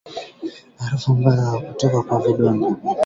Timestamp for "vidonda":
2.19-2.67